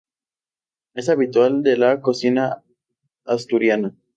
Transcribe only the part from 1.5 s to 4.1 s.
de la cocina asturiana.